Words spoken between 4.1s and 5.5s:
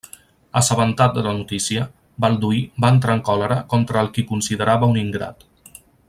qui considerava un ingrat.